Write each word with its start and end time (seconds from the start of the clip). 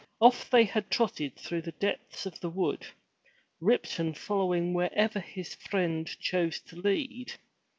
Off 0.19 0.49
they 0.49 0.65
trotted 0.65 1.35
through 1.35 1.61
the 1.61 1.73
depths 1.73 2.25
of 2.25 2.39
the 2.39 2.49
wood, 2.49 2.87
Ripton 3.59 4.15
following 4.15 4.73
wherever 4.73 5.19
his 5.19 5.53
friend 5.53 6.07
chose 6.19 6.59
to 6.61 6.75
lead. 6.75 7.33